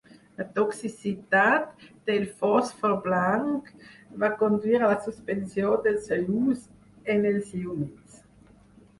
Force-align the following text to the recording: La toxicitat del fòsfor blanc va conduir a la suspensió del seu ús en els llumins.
La 0.39 0.43
toxicitat 0.59 1.83
del 2.09 2.23
fòsfor 2.39 2.95
blanc 3.03 3.69
va 4.23 4.29
conduir 4.39 4.79
a 4.79 4.89
la 4.93 4.95
suspensió 5.09 5.75
del 5.89 5.99
seu 6.07 6.25
ús 6.47 6.65
en 7.15 7.29
els 7.33 7.53
llumins. 7.59 8.17